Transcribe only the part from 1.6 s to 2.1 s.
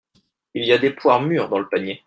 panier.